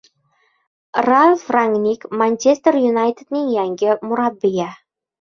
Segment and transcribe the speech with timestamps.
[1.07, 4.71] Ralf Rangnik "Manchester Yunayted"ning yangi murabbiyi